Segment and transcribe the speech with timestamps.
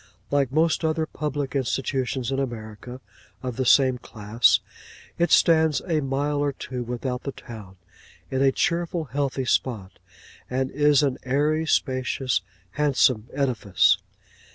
[0.31, 3.01] Like most other public institutions in America,
[3.43, 4.59] of the same class,
[5.19, 7.75] it stands a mile or two without the town,
[8.31, 9.99] in a cheerful healthy spot;
[10.49, 12.41] and is an airy, spacious,
[12.71, 13.99] handsome edifice.